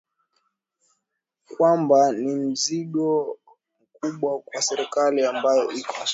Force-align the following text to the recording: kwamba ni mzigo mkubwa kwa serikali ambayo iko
kwamba 1.57 2.11
ni 2.11 2.35
mzigo 2.35 3.39
mkubwa 4.03 4.39
kwa 4.39 4.61
serikali 4.61 5.25
ambayo 5.25 5.71
iko 5.71 5.95